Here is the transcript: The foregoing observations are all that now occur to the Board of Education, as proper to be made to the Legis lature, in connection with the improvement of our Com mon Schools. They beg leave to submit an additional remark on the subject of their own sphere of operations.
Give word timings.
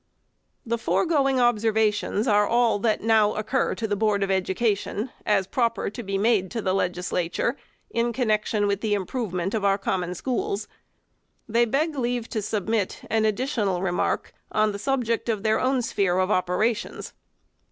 The 0.65 0.79
foregoing 0.79 1.39
observations 1.39 2.27
are 2.27 2.47
all 2.47 2.79
that 2.79 3.01
now 3.03 3.35
occur 3.35 3.75
to 3.75 3.87
the 3.87 3.95
Board 3.95 4.23
of 4.23 4.31
Education, 4.31 5.11
as 5.27 5.45
proper 5.45 5.91
to 5.91 6.01
be 6.01 6.17
made 6.17 6.49
to 6.49 6.61
the 6.63 6.73
Legis 6.73 7.11
lature, 7.11 7.55
in 7.91 8.11
connection 8.11 8.65
with 8.65 8.81
the 8.81 8.95
improvement 8.95 9.53
of 9.53 9.63
our 9.63 9.77
Com 9.77 9.99
mon 10.01 10.15
Schools. 10.15 10.67
They 11.47 11.65
beg 11.65 11.95
leave 11.95 12.27
to 12.29 12.41
submit 12.41 13.03
an 13.11 13.25
additional 13.25 13.83
remark 13.83 14.33
on 14.51 14.71
the 14.71 14.79
subject 14.79 15.29
of 15.29 15.43
their 15.43 15.59
own 15.59 15.83
sphere 15.83 16.17
of 16.17 16.31
operations. 16.31 17.13